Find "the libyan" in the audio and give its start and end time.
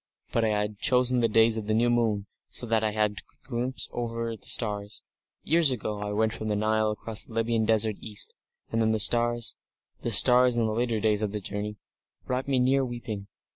7.23-7.65